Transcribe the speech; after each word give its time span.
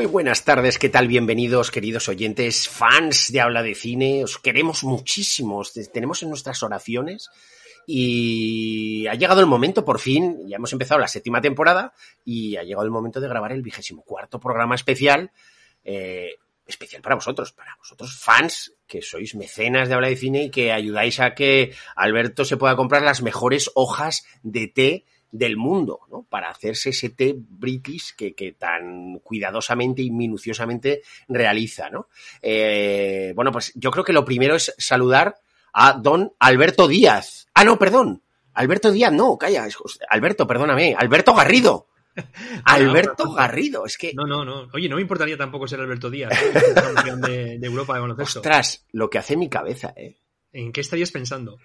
Muy 0.00 0.06
buenas 0.06 0.46
tardes, 0.46 0.78
¿qué 0.78 0.88
tal? 0.88 1.08
Bienvenidos, 1.08 1.70
queridos 1.70 2.08
oyentes, 2.08 2.70
fans 2.70 3.30
de 3.30 3.42
Habla 3.42 3.62
de 3.62 3.74
Cine. 3.74 4.24
Os 4.24 4.38
queremos 4.38 4.82
muchísimo, 4.82 5.58
os 5.58 5.74
tenemos 5.92 6.22
en 6.22 6.30
nuestras 6.30 6.62
oraciones. 6.62 7.28
Y 7.86 9.06
ha 9.08 9.14
llegado 9.14 9.42
el 9.42 9.46
momento, 9.46 9.84
por 9.84 9.98
fin, 9.98 10.48
ya 10.48 10.56
hemos 10.56 10.72
empezado 10.72 10.98
la 10.98 11.06
séptima 11.06 11.42
temporada 11.42 11.92
y 12.24 12.56
ha 12.56 12.62
llegado 12.62 12.86
el 12.86 12.90
momento 12.90 13.20
de 13.20 13.28
grabar 13.28 13.52
el 13.52 13.60
vigésimo 13.60 14.00
cuarto 14.00 14.40
programa 14.40 14.74
especial. 14.74 15.32
eh, 15.84 16.30
especial 16.66 17.02
para 17.02 17.16
vosotros, 17.16 17.52
para 17.52 17.76
vosotros 17.76 18.16
fans 18.16 18.72
que 18.86 19.02
sois 19.02 19.34
mecenas 19.34 19.88
de 19.88 19.94
Habla 19.94 20.08
de 20.08 20.16
Cine 20.16 20.44
y 20.44 20.50
que 20.50 20.72
ayudáis 20.72 21.20
a 21.20 21.34
que 21.34 21.74
Alberto 21.96 22.44
se 22.44 22.56
pueda 22.56 22.76
comprar 22.76 23.02
las 23.02 23.22
mejores 23.22 23.70
hojas 23.74 24.24
de 24.42 24.68
té 24.68 25.04
del 25.32 25.56
mundo, 25.56 26.00
¿no? 26.10 26.24
Para 26.28 26.50
hacerse 26.50 26.90
ese 26.90 27.10
té 27.10 27.34
british 27.36 28.14
que, 28.16 28.34
que 28.34 28.52
tan 28.52 29.18
cuidadosamente 29.20 30.02
y 30.02 30.10
minuciosamente 30.10 31.02
realiza, 31.28 31.88
¿no? 31.90 32.08
Eh, 32.42 33.32
bueno, 33.34 33.52
pues 33.52 33.72
yo 33.74 33.90
creo 33.90 34.04
que 34.04 34.12
lo 34.12 34.24
primero 34.24 34.56
es 34.56 34.74
saludar 34.78 35.36
a 35.72 35.92
don 35.92 36.32
Alberto 36.38 36.88
Díaz. 36.88 37.48
Ah, 37.54 37.64
no, 37.64 37.78
perdón. 37.78 38.22
Alberto 38.54 38.90
Díaz, 38.90 39.12
no, 39.12 39.38
calla. 39.38 39.66
Alberto, 40.08 40.46
perdóname. 40.46 40.94
Alberto 40.98 41.34
Garrido. 41.34 41.86
Alberto 42.64 43.24
no, 43.24 43.30
no. 43.30 43.36
Garrido. 43.36 43.86
Es 43.86 43.96
que, 43.96 44.12
No, 44.14 44.26
no, 44.26 44.44
no. 44.44 44.68
Oye, 44.72 44.88
no 44.88 44.96
me 44.96 45.02
importaría 45.02 45.36
tampoco 45.36 45.68
ser 45.68 45.80
Alberto 45.80 46.10
Díaz, 46.10 46.32
¿eh? 46.42 46.52
de, 47.28 47.58
de 47.58 47.66
Europa 47.66 47.94
de 47.94 48.00
baloncesto. 48.00 48.40
ostras, 48.40 48.84
lo 48.92 49.08
que 49.08 49.18
hace 49.18 49.36
mi 49.36 49.48
cabeza, 49.48 49.92
¿eh? 49.96 50.16
¿En 50.52 50.72
qué 50.72 50.80
estarías 50.80 51.12
pensando? 51.12 51.58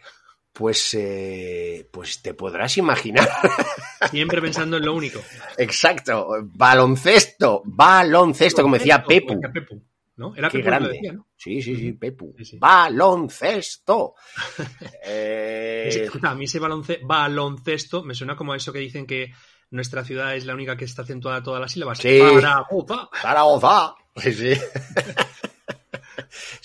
Pues, 0.57 0.93
eh, 0.93 1.85
pues 1.91 2.21
te 2.21 2.33
podrás 2.33 2.77
imaginar. 2.77 3.27
Siempre 4.09 4.41
pensando 4.41 4.77
en 4.77 4.85
lo 4.85 4.93
único. 4.93 5.21
Exacto. 5.57 6.29
Baloncesto. 6.43 7.61
Baloncesto, 7.65 8.61
como 8.61 8.75
decía 8.77 9.03
Pepu. 9.03 9.33
Era 9.33 9.51
Pepu, 9.51 9.83
¿no? 10.15 10.33
Era 10.33 10.49
Qué 10.49 10.59
Pepu 10.59 10.67
grande. 10.67 10.89
decía, 10.93 11.11
¿no? 11.11 11.27
Sí, 11.35 11.61
sí, 11.61 11.75
sí. 11.75 11.91
Pepu. 11.91 12.33
Sí, 12.37 12.45
sí. 12.45 12.57
Baloncesto. 12.57 14.15
Eh, 15.07 16.09
a 16.23 16.33
mí 16.35 16.45
ese 16.45 16.59
balonce- 16.61 16.99
baloncesto 17.03 18.03
me 18.03 18.15
suena 18.15 18.35
como 18.37 18.53
a 18.53 18.57
eso 18.57 18.71
que 18.73 18.79
dicen 18.79 19.05
que 19.05 19.33
nuestra 19.71 20.03
ciudad 20.05 20.35
es 20.35 20.45
la 20.45 20.53
única 20.53 20.75
que 20.77 20.85
está 20.85 21.01
acentuada 21.03 21.43
todas 21.43 21.59
las 21.61 21.73
sílabas. 21.73 21.97
Sí. 21.99 22.17
Zaragoza. 22.19 23.09
Zaragoza. 23.21 23.95
Sí, 24.15 24.33
sí. 24.33 24.53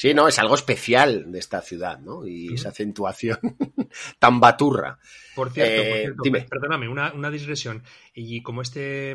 Sí, 0.00 0.14
no, 0.14 0.28
es 0.28 0.38
algo 0.38 0.54
especial 0.54 1.30
de 1.30 1.38
esta 1.38 1.60
ciudad, 1.60 1.98
¿no? 1.98 2.26
Y 2.26 2.54
esa 2.54 2.70
acentuación 2.70 3.38
tan 4.18 4.40
baturra. 4.40 4.98
Por 5.34 5.50
cierto, 5.52 5.82
por 5.82 5.86
Eh, 5.94 6.00
cierto, 6.00 6.22
dime. 6.24 6.46
perdóname, 6.48 6.88
una, 6.88 7.12
una 7.12 7.30
digresión. 7.30 7.82
Y 8.14 8.40
como 8.42 8.62
este, 8.62 9.14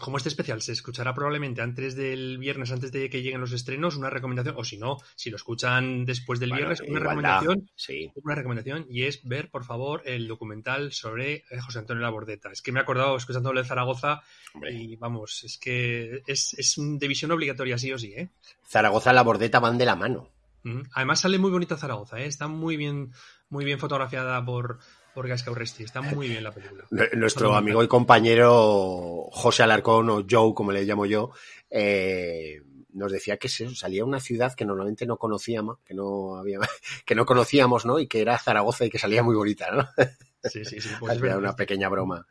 como 0.00 0.16
este 0.16 0.28
especial 0.28 0.60
se 0.62 0.72
escuchará 0.72 1.14
probablemente 1.14 1.62
antes 1.62 1.94
del 1.96 2.38
viernes, 2.38 2.70
antes 2.72 2.92
de 2.92 3.08
que 3.08 3.22
lleguen 3.22 3.40
los 3.40 3.52
estrenos, 3.52 3.96
una 3.96 4.10
recomendación, 4.10 4.54
o 4.58 4.64
si 4.64 4.76
no, 4.76 4.98
si 5.14 5.30
lo 5.30 5.36
escuchan 5.36 6.04
después 6.04 6.40
del 6.40 6.50
Bueno, 6.50 6.68
viernes, 6.68 6.80
una 6.80 7.00
igualdad. 7.00 7.40
recomendación, 7.40 7.70
Sí. 7.76 8.10
una 8.16 8.34
recomendación, 8.34 8.86
y 8.90 9.04
es 9.04 9.20
ver, 9.26 9.50
por 9.50 9.64
favor, 9.64 10.02
el 10.04 10.26
documental 10.28 10.92
sobre 10.92 11.44
eh, 11.50 11.60
José 11.64 11.78
Antonio 11.78 12.02
Labordeta. 12.02 12.50
Es 12.50 12.62
que 12.62 12.72
me 12.72 12.80
he 12.80 12.82
acordado 12.82 13.16
escuchándolo 13.16 13.60
de 13.60 13.66
Zaragoza 13.66 14.22
Hombre. 14.54 14.72
y 14.72 14.96
vamos, 14.96 15.44
es 15.44 15.58
que 15.58 16.22
es, 16.26 16.54
es 16.58 16.74
de 16.78 17.08
visión 17.08 17.30
obligatoria, 17.32 17.78
sí 17.78 17.92
o 17.92 17.98
sí, 17.98 18.12
¿eh? 18.14 18.30
Zaragoza 18.66 19.12
y 19.12 19.14
la 19.14 19.22
bordeta 19.22 19.60
van 19.60 19.78
de 19.78 19.84
la 19.84 19.96
mano. 19.96 20.28
Mm. 20.64 20.80
Además 20.94 21.20
sale 21.20 21.38
muy 21.38 21.50
bonita 21.50 21.76
Zaragoza, 21.76 22.20
¿eh? 22.20 22.26
está 22.26 22.48
muy 22.48 22.76
bien, 22.76 23.12
muy 23.50 23.64
bien 23.64 23.78
fotografiada 23.78 24.44
por, 24.44 24.78
por 25.14 25.28
Gaisca 25.28 25.50
Urresti, 25.50 25.84
está 25.84 26.02
muy 26.02 26.28
bien 26.28 26.42
la 26.42 26.52
película. 26.52 26.84
Nuestro 27.12 27.54
amigo 27.54 27.82
y 27.82 27.88
compañero 27.88 29.28
José 29.30 29.62
Alarcón, 29.62 30.10
o 30.10 30.26
Joe, 30.28 30.52
como 30.54 30.72
le 30.72 30.84
llamo 30.84 31.06
yo, 31.06 31.30
eh, 31.70 32.60
nos 32.92 33.12
decía 33.12 33.36
que 33.36 33.48
se 33.48 33.74
salía 33.74 34.04
una 34.04 34.20
ciudad 34.20 34.54
que 34.54 34.64
normalmente 34.64 35.06
no 35.06 35.16
conocíamos, 35.16 35.78
que 35.84 35.94
no 35.94 36.36
había, 36.36 36.58
que 37.06 37.14
no 37.14 37.24
conocíamos, 37.24 37.86
¿no? 37.86 37.98
Y 37.98 38.08
que 38.08 38.20
era 38.20 38.38
Zaragoza 38.38 38.84
y 38.84 38.90
que 38.90 38.98
salía 38.98 39.22
muy 39.22 39.36
bonita, 39.36 39.70
¿no? 39.70 39.88
Sí, 40.44 40.62
sí, 40.62 40.78
sí. 40.78 40.90
pues 41.00 41.18
verdad. 41.22 41.38
una 41.38 41.56
pequeña 41.56 41.88
broma. 41.88 42.26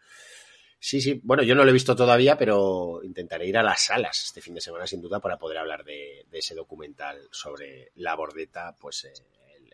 Sí, 0.80 1.02
sí. 1.02 1.20
Bueno, 1.24 1.42
yo 1.42 1.56
no 1.56 1.64
lo 1.64 1.72
he 1.72 1.74
visto 1.74 1.96
todavía, 1.96 2.38
pero 2.38 3.02
intentaré 3.04 3.48
ir 3.48 3.58
a 3.58 3.64
las 3.64 3.86
salas 3.86 4.26
este 4.26 4.40
fin 4.40 4.54
de 4.54 4.62
semana 4.62 4.86
sin 4.86 5.02
duda 5.02 5.20
para 5.20 5.40
poder 5.40 5.58
hablar 5.58 5.84
de, 5.84 6.24
de 6.30 6.38
ese 6.38 6.54
documental 6.54 7.18
sobre 7.32 7.92
la 7.96 8.16
bordeta, 8.16 8.76
pues 8.80 9.06
eh, 9.06 9.14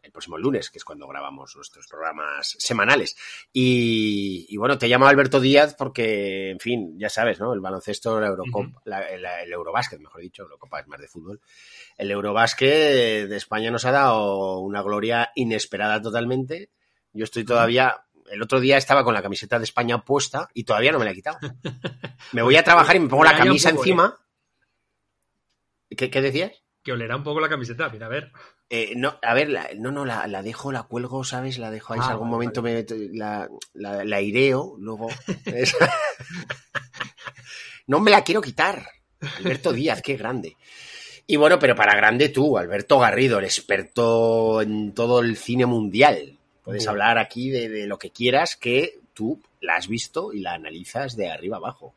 el, 0.10 0.12
próximo 0.12 0.38
lunes, 0.38 0.70
que 0.70 0.78
es 0.80 0.84
cuando 0.84 1.08
grabamos 1.08 1.56
nuestros 1.56 1.88
programas 1.88 2.56
semanales. 2.60 3.16
Y, 3.54 4.46
y 4.50 4.58
bueno, 4.58 4.78
te 4.78 4.88
llamo 4.88 5.08
Alberto 5.08 5.40
Díaz 5.40 5.76
porque, 5.78 6.50
en 6.52 6.60
fin, 6.60 6.98
ya 6.98 7.10
sabes, 7.10 7.40
¿no? 7.40 7.54
El 7.54 7.60
baloncesto, 7.62 8.20
la 8.20 8.28
Eurocopa, 8.28 8.82
la- 8.86 9.18
la- 9.18 9.42
el 9.44 9.54
Eurobásquet, 9.54 10.00
mejor 10.00 10.22
dicho, 10.22 10.44
Eurocopa 10.44 10.80
es 10.80 10.88
más 10.88 11.00
de 11.00 11.08
fútbol. 11.08 11.42
El 11.98 12.12
Eurobásquet 12.12 13.28
de 13.30 13.36
España 13.38 13.72
nos 13.72 13.86
ha 13.86 13.92
dado 13.92 14.60
una 14.60 14.82
gloria 14.82 15.32
inesperada 15.36 16.02
totalmente. 16.02 16.72
Yo 17.14 17.24
estoy 17.24 17.46
todavía. 17.46 18.04
El 18.32 18.42
otro 18.44 18.60
día 18.60 18.78
estaba 18.78 19.04
con 19.04 19.14
la 19.16 19.22
camiseta 19.24 19.58
de 19.58 19.64
España 19.64 20.04
puesta 20.06 20.48
y 20.54 20.64
todavía 20.64 20.92
no 20.92 21.00
me 21.00 21.06
la 21.06 21.12
he 21.12 21.16
quitado. 21.16 21.40
Me 22.32 22.42
voy 22.44 22.56
a 22.58 22.64
trabajar 22.64 22.96
y 22.96 23.00
me 23.00 23.10
pongo 23.10 23.24
la 23.24 23.36
camisa 23.36 23.70
poco, 23.72 23.82
encima. 23.82 24.16
¿Qué, 25.98 26.12
qué 26.12 26.22
decías? 26.22 26.64
Que 26.84 26.92
olerá 26.94 27.16
un 27.18 27.24
poco 27.24 27.40
la 27.42 27.50
camiseta, 27.50 27.90
mira, 27.90 28.06
a 28.06 28.10
ver. 28.10 28.32
Eh, 28.70 28.94
no, 28.96 29.18
a 29.22 29.34
ver, 29.34 29.50
la- 29.50 29.70
no, 29.76 29.92
no, 29.92 30.06
la, 30.06 30.28
la 30.28 30.42
dejo, 30.42 30.72
la 30.72 30.84
cuelgo, 30.84 31.24
¿sabes? 31.24 31.58
La 31.58 31.72
dejo 31.72 31.94
ahí, 31.94 32.00
Ah, 32.02 32.06
si 32.06 32.12
algún 32.12 32.28
vale, 32.30 32.32
momento 32.32 32.62
me, 32.62 32.86
la, 33.18 33.50
la, 33.74 34.04
luego. 34.80 35.10
No 37.88 38.00
me 38.00 38.12
la 38.12 38.24
quiero 38.24 38.42
quitar. 38.42 38.88
Alberto 39.38 39.74
Díaz, 39.74 40.02
qué 40.02 40.16
grande. 40.16 40.56
Y 41.26 41.36
bueno, 41.36 41.60
pero 41.60 41.76
para 41.76 41.96
grande 41.96 42.30
tú, 42.30 42.58
Alberto 42.58 43.00
Garrido, 43.00 43.40
el 43.40 43.46
experto 43.46 44.62
en 44.62 44.94
todo 44.94 45.20
el 45.22 45.36
cine 45.38 45.66
mundial. 45.66 46.38
Puedes 46.64 46.88
hablar 46.88 47.18
aquí 47.18 47.50
de, 47.50 47.68
de 47.68 47.88
lo 47.88 47.98
que 47.98 48.12
quieras, 48.12 48.56
que 48.56 49.00
tú 49.14 49.42
la 49.60 49.76
has 49.76 49.88
visto 49.88 50.34
y 50.34 50.40
la 50.42 50.54
analizas 50.54 51.16
de 51.16 51.30
arriba 51.32 51.58
abajo. 51.58 51.96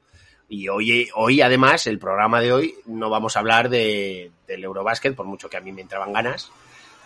Y 0.55 0.69
hoy, 0.69 1.09
hoy 1.15 1.41
además, 1.41 1.87
el 1.87 1.99
programa 1.99 2.39
de 2.43 2.53
hoy, 2.53 2.75
no 2.85 3.09
vamos 3.09 3.37
a 3.37 3.39
hablar 3.41 3.71
de, 3.71 4.31
del 4.47 4.63
Eurobásquet, 4.65 5.15
por 5.17 5.25
mucho 5.25 5.49
que 5.49 5.57
a 5.57 5.63
mí 5.63 5.73
me 5.73 5.81
entraban 5.81 6.13
ganas. 6.13 6.51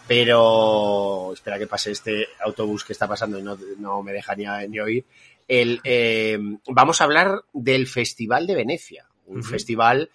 Pero 0.08 1.32
espera 1.32 1.56
que 1.56 1.68
pase 1.68 1.92
este 1.92 2.26
autobús 2.40 2.82
que 2.82 2.92
está 2.92 3.06
pasando 3.06 3.38
y 3.38 3.42
no, 3.44 3.56
no 3.78 4.02
me 4.02 4.12
deja 4.12 4.34
ni, 4.34 4.46
ni 4.68 4.80
oír. 4.80 5.04
El, 5.46 5.80
eh, 5.84 6.36
vamos 6.66 7.00
a 7.00 7.04
hablar 7.04 7.44
del 7.52 7.86
Festival 7.86 8.48
de 8.48 8.56
Venecia, 8.56 9.06
un 9.26 9.44
festival 9.44 10.10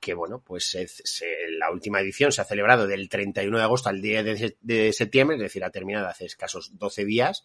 que, 0.00 0.14
bueno, 0.14 0.42
pues 0.44 0.68
se- 0.68 0.88
se- 0.88 1.26
la 1.58 1.70
última 1.70 2.00
edición 2.00 2.32
se 2.32 2.40
ha 2.40 2.44
celebrado 2.44 2.88
del 2.88 3.08
31 3.08 3.58
de 3.58 3.62
agosto 3.62 3.90
al 3.90 4.02
10 4.02 4.24
de, 4.24 4.56
de 4.60 4.92
septiembre, 4.92 5.36
es 5.36 5.42
decir, 5.42 5.62
ha 5.62 5.70
terminado 5.70 6.08
hace 6.08 6.24
escasos 6.24 6.76
12 6.78 7.04
días, 7.04 7.44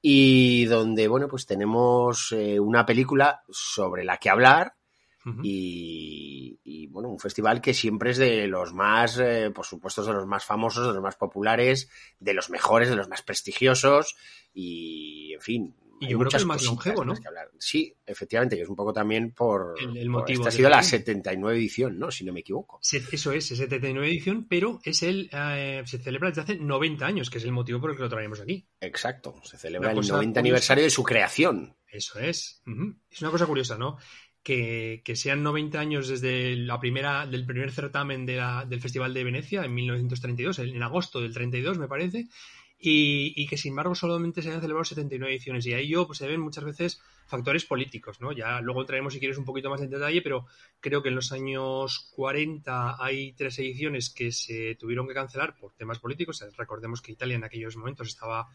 y 0.00 0.64
donde, 0.66 1.08
bueno, 1.08 1.28
pues 1.28 1.46
tenemos 1.46 2.32
eh, 2.32 2.60
una 2.60 2.86
película 2.86 3.42
sobre 3.50 4.04
la 4.04 4.18
que 4.18 4.30
hablar, 4.30 4.74
y, 5.42 6.86
bueno, 6.90 7.10
un 7.10 7.18
festival 7.18 7.60
que 7.60 7.74
siempre 7.74 8.12
es 8.12 8.16
de 8.16 8.46
los 8.46 8.72
más, 8.72 9.18
eh, 9.18 9.50
por 9.54 9.66
supuesto, 9.66 10.02
de 10.02 10.12
los 10.12 10.26
más 10.26 10.44
famosos, 10.44 10.86
de 10.86 10.94
los 10.94 11.02
más 11.02 11.16
populares, 11.16 11.90
de 12.18 12.32
los 12.34 12.48
mejores, 12.48 12.88
de 12.88 12.96
los 12.96 13.08
más 13.08 13.22
prestigiosos 13.22 14.16
y, 14.54 15.34
en 15.34 15.40
fin. 15.40 15.76
Y 16.00 16.08
yo 16.08 16.18
creo 16.18 16.30
que 16.30 16.36
el 16.36 16.46
más 16.46 16.64
longevo, 16.64 17.04
¿no? 17.04 17.14
Sí, 17.58 17.94
efectivamente, 18.06 18.56
que 18.56 18.62
es 18.62 18.68
un 18.68 18.76
poco 18.76 18.92
también 18.92 19.32
por... 19.32 19.74
El- 19.80 19.96
el 19.96 20.06
por- 20.10 20.20
motivo 20.20 20.40
Esta 20.40 20.48
ha 20.48 20.52
sido 20.52 20.68
la 20.70 20.80
este 20.80 20.98
79 20.98 21.56
edición, 21.58 21.98
¿no? 21.98 22.10
Si 22.10 22.24
no 22.24 22.32
me 22.32 22.40
equivoco. 22.40 22.78
Se- 22.82 23.02
Eso 23.12 23.32
es, 23.32 23.50
es 23.50 23.58
79 23.58 24.06
edición, 24.08 24.46
pero 24.48 24.80
es 24.84 25.02
el 25.02 25.28
eh, 25.32 25.82
se 25.86 25.98
celebra 25.98 26.28
desde 26.28 26.42
hace 26.42 26.56
90 26.56 27.04
años, 27.06 27.30
que 27.30 27.38
es 27.38 27.44
el 27.44 27.52
motivo 27.52 27.80
por 27.80 27.90
el 27.90 27.96
que 27.96 28.02
lo 28.02 28.08
traemos 28.08 28.40
aquí. 28.40 28.66
Exacto. 28.80 29.34
Se 29.44 29.56
celebra 29.58 29.90
el 29.90 29.96
cosa 29.96 30.12
90 30.14 30.30
curiosa. 30.32 30.40
aniversario 30.40 30.84
de 30.84 30.90
su 30.90 31.02
creación. 31.02 31.76
Eso 31.90 32.18
es. 32.18 32.62
Es 33.10 33.22
una 33.22 33.30
cosa 33.30 33.46
curiosa, 33.46 33.76
¿no? 33.78 33.96
Que, 34.42 35.02
que 35.04 35.16
sean 35.16 35.42
90 35.42 35.78
años 35.80 36.08
desde 36.08 36.54
la 36.56 36.78
primera, 36.80 37.26
del 37.26 37.44
primer 37.44 37.70
certamen 37.72 38.24
de 38.24 38.36
la- 38.36 38.64
del 38.66 38.80
Festival 38.80 39.12
de 39.12 39.24
Venecia 39.24 39.64
en 39.64 39.74
1932, 39.74 40.60
en, 40.60 40.68
en 40.76 40.82
agosto 40.82 41.20
del 41.20 41.34
32, 41.34 41.76
me 41.78 41.88
parece, 41.88 42.28
y, 42.78 43.32
y 43.36 43.46
que 43.46 43.56
sin 43.56 43.70
embargo 43.72 43.94
solamente 43.94 44.42
se 44.42 44.48
hayan 44.48 44.60
celebrado 44.60 44.84
79 44.84 45.32
ediciones. 45.32 45.66
Y 45.66 45.72
a 45.72 45.78
ello 45.78 46.06
pues, 46.06 46.18
se 46.18 46.26
ven 46.28 46.40
muchas 46.40 46.64
veces 46.64 47.00
factores 47.26 47.64
políticos, 47.64 48.20
¿no? 48.20 48.32
Ya 48.32 48.60
luego 48.60 48.80
entraremos 48.80 49.12
si 49.12 49.18
quieres 49.18 49.36
un 49.38 49.44
poquito 49.44 49.68
más 49.68 49.80
en 49.82 49.90
detalle, 49.90 50.22
pero 50.22 50.46
creo 50.80 51.02
que 51.02 51.10
en 51.10 51.14
los 51.16 51.32
años 51.32 52.10
40 52.14 52.96
hay 52.98 53.32
tres 53.32 53.58
ediciones 53.58 54.10
que 54.10 54.32
se 54.32 54.76
tuvieron 54.76 55.06
que 55.06 55.14
cancelar 55.14 55.56
por 55.56 55.72
temas 55.74 55.98
políticos. 55.98 56.44
Recordemos 56.56 57.02
que 57.02 57.12
Italia 57.12 57.36
en 57.36 57.44
aquellos 57.44 57.76
momentos 57.76 58.08
estaba 58.08 58.48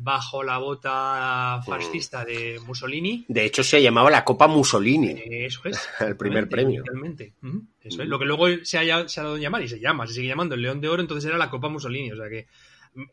bajo 0.00 0.44
la 0.44 0.58
bota 0.58 1.60
fascista 1.66 2.24
de 2.24 2.60
Mussolini. 2.64 3.24
De 3.28 3.44
hecho, 3.44 3.64
se 3.64 3.82
llamaba 3.82 4.10
la 4.10 4.24
Copa 4.24 4.46
Mussolini. 4.46 5.14
Eso 5.28 5.62
es. 5.64 5.88
El 6.00 6.16
primer 6.16 6.48
premio. 6.48 6.80
inicialmente. 6.80 7.34
Ujú, 7.42 7.64
Eso 7.82 8.02
es. 8.02 8.08
Mm. 8.08 8.10
Lo 8.10 8.18
que 8.18 8.24
luego 8.24 8.46
se, 8.62 8.78
haya, 8.78 9.08
se 9.08 9.20
ha 9.20 9.24
dado 9.24 9.36
en 9.36 9.42
llamar 9.42 9.62
y 9.62 9.68
se 9.68 9.80
llama, 9.80 10.06
se 10.06 10.14
sigue 10.14 10.28
llamando 10.28 10.54
el 10.54 10.62
León 10.62 10.80
de 10.80 10.88
Oro, 10.88 11.02
entonces 11.02 11.28
era 11.28 11.36
la 11.36 11.50
Copa 11.50 11.68
Mussolini. 11.68 12.12
O 12.12 12.16
sea 12.16 12.28
que 12.28 12.42
mm, 12.42 12.46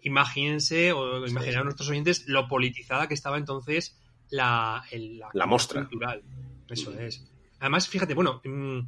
imagínense 0.01 0.91
o 0.93 1.25
imaginar 1.27 1.61
a 1.61 1.63
nuestros 1.63 1.89
oyentes 1.89 2.25
lo 2.27 2.47
politizada 2.47 3.07
que 3.07 3.13
estaba 3.13 3.37
entonces 3.37 3.97
la, 4.29 4.83
el- 4.91 5.21
La 5.33 5.45
mostra. 5.45 5.81
cultural. 5.81 6.23
Eso 6.69 6.91
Mm. 6.91 6.99
es. 6.99 7.23
Además, 7.59 7.87
fíjate, 7.87 8.13
bueno, 8.13 8.41
mm, 8.43 8.79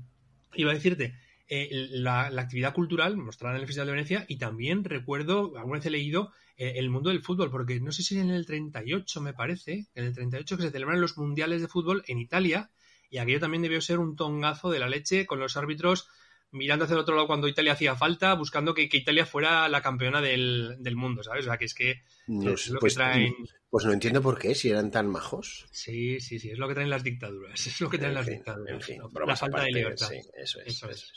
iba 0.55 0.71
a 0.71 0.73
decirte, 0.73 1.15
eh, 1.49 1.69
la, 1.91 2.25
actividad 2.27 2.73
cultural 2.73 3.15
mostrada 3.17 3.55
en 3.55 3.61
el 3.61 3.67
Festival 3.67 3.87
de 3.87 3.93
Venecia 3.93 4.25
y 4.27 4.37
también 4.37 4.83
recuerdo, 4.83 5.53
alguna 5.57 5.77
vez 5.77 5.85
he 5.85 5.89
leído, 5.91 6.31
eh, 6.57 6.73
el 6.77 6.89
mundo 6.89 7.09
del 7.09 7.21
fútbol, 7.21 7.51
porque 7.51 7.79
no 7.79 7.91
sé 7.91 8.03
si 8.03 8.19
en 8.19 8.31
el 8.31 8.45
38 8.45 9.21
me 9.21 9.33
parece, 9.33 9.85
en 9.95 10.05
el 10.05 10.13
38 10.13 10.57
que 10.57 10.63
se 10.63 10.71
celebran 10.71 10.99
los 10.99 11.17
mundiales 11.17 11.61
de 11.61 11.67
fútbol 11.67 12.03
en 12.07 12.17
Italia 12.19 12.69
y 13.09 13.19
aquello 13.19 13.39
también 13.39 13.61
debió 13.61 13.79
ser 13.79 13.99
un 13.99 14.15
tongazo 14.15 14.69
de 14.71 14.79
la 14.79 14.89
leche 14.89 15.25
con 15.27 15.39
los 15.39 15.55
árbitros 15.55 16.09
mirando 16.57 16.85
hacia 16.85 16.95
el 16.95 16.99
otro 16.99 17.15
lado 17.15 17.27
cuando 17.27 17.47
Italia 17.47 17.73
hacía 17.73 17.95
falta, 17.95 18.33
buscando 18.33 18.73
que, 18.73 18.89
Italia 18.91 19.25
fuera 19.25 19.69
la 19.69 19.81
campeona 19.81 20.21
del, 20.21 20.77
mundo, 20.95 21.23
¿sabes? 21.23 21.45
O 21.45 21.49
sea, 21.49 21.57
que 21.57 21.65
es 21.65 21.73
que 21.73 21.91
es 21.91 22.69
lo 22.69 22.79
pues, 22.79 22.93
que 22.93 22.97
traen... 22.97 23.33
Pues 23.69 23.85
no 23.85 23.91
entiendo 23.91 24.21
por 24.21 24.39
qué, 24.39 24.55
si 24.55 24.69
eran 24.69 24.91
tan 24.91 25.07
majos. 25.07 25.67
Sí, 25.71 26.19
sí, 26.19 26.39
sí, 26.39 26.51
es 26.51 26.57
lo 26.57 26.67
que 26.67 26.73
traen 26.73 26.89
las 26.89 27.03
dictaduras, 27.03 27.67
es 27.67 27.79
lo 27.81 27.89
que 27.89 27.97
traen 27.97 28.13
las 28.13 28.25
dictaduras. 28.25 28.89
la 29.27 29.35
falta 29.35 29.63
de 29.63 29.71
libertad. 29.71 30.11
eso 30.11 30.59
es. 30.61 30.67
Eso 30.67 30.89
es. 30.89 31.13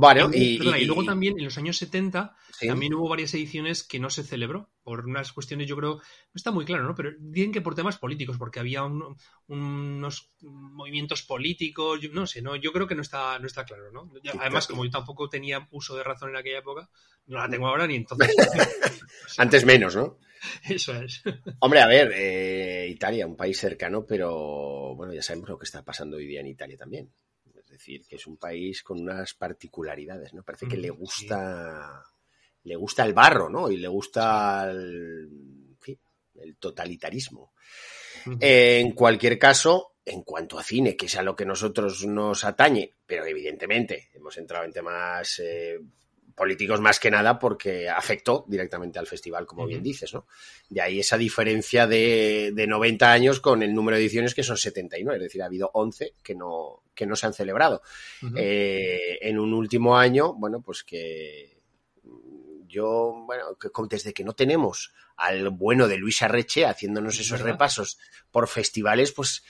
Bueno, 0.00 0.30
y, 0.32 0.58
luego 0.58 1.04
también 1.04 1.36
en 1.38 1.44
los 1.46 1.58
años 1.58 1.76
70 1.76 2.36
también 2.68 2.94
hubo 2.94 3.08
varias 3.08 3.34
ediciones 3.34 3.82
que 3.82 3.98
no 3.98 4.10
se 4.10 4.22
celebró 4.22 4.70
por 4.84 5.04
unas 5.04 5.32
cuestiones, 5.32 5.66
yo 5.66 5.76
creo, 5.76 5.96
no 5.96 6.02
está 6.36 6.52
muy 6.52 6.64
claro, 6.64 6.84
¿no? 6.84 6.94
Pero 6.94 7.10
dicen 7.18 7.50
que 7.50 7.60
por 7.60 7.74
temas 7.74 7.98
políticos, 7.98 8.36
porque 8.38 8.60
había 8.60 8.84
unos 8.84 10.30
movimientos 10.40 11.22
políticos, 11.22 11.98
no 12.12 12.28
sé, 12.28 12.42
no, 12.42 12.54
yo 12.54 12.72
creo 12.72 12.86
que 12.86 12.94
no 12.94 13.02
está, 13.02 13.40
no 13.40 13.48
está 13.48 13.64
claro, 13.64 13.90
¿no? 13.90 14.12
Además, 14.38 14.68
como 14.68 14.84
yo 14.84 14.90
tampoco 14.92 15.28
tenía 15.28 15.66
uso 15.72 15.96
de 15.96 16.04
razón 16.04 16.30
en 16.30 16.36
aquella 16.36 16.60
época, 16.60 16.88
no 17.26 17.38
la 17.38 17.48
tengo 17.48 17.66
ahora 17.66 17.88
ni 17.88 17.96
entonces. 17.96 18.36
Antes 19.36 19.64
menos, 19.64 19.96
¿no? 19.96 20.20
Eso 20.68 20.94
es. 20.94 21.22
Hombre, 21.58 21.80
a 21.80 21.88
ver, 21.88 22.12
eh, 22.14 22.86
Italia, 22.88 23.26
un 23.26 23.36
país 23.36 23.58
cercano, 23.58 24.06
pero 24.06 24.94
bueno, 24.94 25.12
ya 25.12 25.22
sabemos 25.22 25.48
lo 25.48 25.58
que 25.58 25.64
está 25.64 25.84
pasando 25.84 26.18
hoy 26.18 26.26
día 26.26 26.40
en 26.40 26.46
Italia 26.46 26.76
también 26.76 27.10
decir, 27.78 28.06
que 28.06 28.16
es 28.16 28.26
un 28.26 28.36
país 28.36 28.82
con 28.82 29.00
unas 29.00 29.34
particularidades, 29.34 30.34
¿no? 30.34 30.42
Parece 30.42 30.66
que 30.68 30.76
le 30.76 30.90
gusta, 30.90 32.02
le 32.64 32.76
gusta 32.76 33.04
el 33.04 33.14
barro, 33.14 33.48
¿no? 33.48 33.70
Y 33.70 33.76
le 33.78 33.88
gusta 33.88 34.70
el, 34.70 35.28
el 36.34 36.56
totalitarismo. 36.56 37.52
en 38.40 38.92
cualquier 38.92 39.38
caso, 39.38 39.94
en 40.04 40.22
cuanto 40.22 40.58
a 40.58 40.64
cine, 40.64 40.96
que 40.96 41.06
es 41.06 41.16
a 41.16 41.22
lo 41.22 41.36
que 41.36 41.46
nosotros 41.46 42.04
nos 42.06 42.44
atañe, 42.44 42.94
pero 43.06 43.24
evidentemente 43.24 44.08
hemos 44.14 44.36
entrado 44.38 44.64
en 44.64 44.72
temas 44.72 45.40
eh, 45.44 45.78
políticos 46.38 46.80
más 46.80 46.98
que 46.98 47.10
nada 47.10 47.38
porque 47.38 47.90
afectó 47.90 48.46
directamente 48.48 48.98
al 48.98 49.06
festival, 49.06 49.44
como 49.44 49.66
bien 49.66 49.82
dices, 49.82 50.14
¿no? 50.14 50.26
De 50.70 50.80
ahí 50.80 51.00
esa 51.00 51.18
diferencia 51.18 51.86
de, 51.86 52.52
de, 52.54 52.66
90 52.66 53.12
años 53.12 53.40
con 53.40 53.62
el 53.62 53.74
número 53.74 53.96
de 53.96 54.04
ediciones 54.04 54.34
que 54.34 54.42
son 54.42 54.56
79, 54.56 55.18
es 55.18 55.22
decir, 55.24 55.42
ha 55.42 55.46
habido 55.46 55.70
11 55.74 56.14
que 56.22 56.34
no, 56.34 56.84
que 56.94 57.06
no 57.06 57.16
se 57.16 57.26
han 57.26 57.34
celebrado. 57.34 57.82
Eh, 58.36 59.18
en 59.20 59.38
un 59.38 59.52
último 59.52 59.96
año, 59.96 60.34
bueno, 60.34 60.62
pues 60.62 60.82
que 60.84 61.58
yo, 62.66 63.24
bueno, 63.26 63.56
que 63.58 63.70
desde 63.88 64.12
que 64.12 64.24
no 64.24 64.34
tenemos 64.34 64.92
al 65.16 65.50
bueno 65.50 65.88
de 65.88 65.96
Luis 65.96 66.22
Arreche 66.22 66.66
haciéndonos 66.66 67.18
esos 67.18 67.40
repasos 67.40 67.98
por 68.30 68.46
festivales, 68.46 69.12
pues 69.12 69.42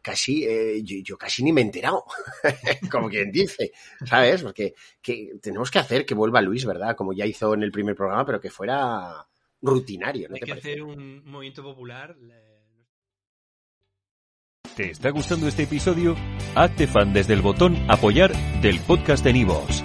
casi, 0.00 0.44
eh, 0.44 0.82
yo, 0.82 1.16
casi 1.16 1.42
ni 1.42 1.52
me 1.52 1.60
he 1.60 1.64
enterado, 1.64 2.04
como 2.90 3.08
quien 3.08 3.30
dice, 3.30 3.72
¿sabes? 4.04 4.42
Porque 4.42 4.74
que 5.00 5.32
tenemos 5.40 5.70
que 5.70 5.78
hacer 5.78 6.06
que 6.06 6.14
vuelva 6.14 6.40
Luis, 6.40 6.64
¿verdad? 6.64 6.96
Como 6.96 7.12
ya 7.12 7.26
hizo 7.26 7.54
en 7.54 7.62
el 7.62 7.72
primer 7.72 7.94
programa, 7.94 8.24
pero 8.24 8.40
que 8.40 8.50
fuera 8.50 9.26
rutinario. 9.60 10.28
¿no 10.28 10.34
Hay 10.36 10.40
que 10.40 10.52
hacer 10.52 10.82
un 10.82 11.24
movimiento 11.24 11.62
popular. 11.62 12.16
¿Te 14.76 14.90
está 14.90 15.10
gustando 15.10 15.48
este 15.48 15.64
episodio? 15.64 16.16
Hazte 16.54 16.86
fan 16.86 17.12
desde 17.12 17.34
el 17.34 17.42
botón 17.42 17.76
apoyar 17.88 18.32
del 18.62 18.80
podcast 18.80 19.22
de 19.22 19.34
Nivos. 19.34 19.84